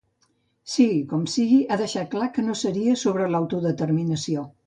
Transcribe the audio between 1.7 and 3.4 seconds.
deixat clar que no seria sobre